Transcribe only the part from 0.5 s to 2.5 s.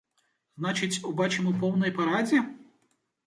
Значыць, убачым у поўнай парадзе?